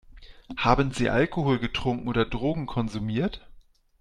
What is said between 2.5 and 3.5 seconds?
konsumiert?